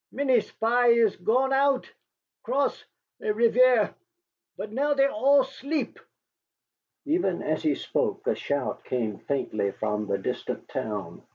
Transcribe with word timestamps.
Many 0.11 0.39
spy 0.41 0.87
is 0.87 1.15
gone 1.15 1.53
out 1.53 1.87
cross 2.41 2.85
la 3.19 3.27
rivière. 3.27 3.93
But 4.57 4.71
now 4.71 4.95
they 4.95 5.05
all 5.07 5.43
sleep." 5.43 5.99
Even 7.05 7.43
as 7.43 7.61
he 7.61 7.75
spoke 7.75 8.25
a 8.25 8.33
shout 8.33 8.83
came 8.83 9.19
faintly 9.19 9.69
from 9.73 10.07
the 10.07 10.17
distant 10.17 10.67
town. 10.69 11.21